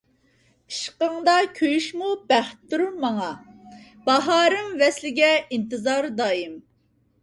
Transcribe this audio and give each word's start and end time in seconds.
ئىشقىڭدا 0.71 1.35
كۆيۈشمۇ 1.59 2.09
بەختتۇر 2.33 2.85
ماڭا، 3.05 3.31
باھارىم 4.11 4.77
ۋەسلىڭگە 4.85 5.33
ئىنتىزار 5.41 6.15
دائىم. 6.21 6.63